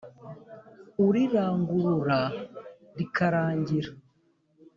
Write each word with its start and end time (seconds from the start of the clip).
Urirangurura 1.05 2.19
rikarangira 2.97 3.89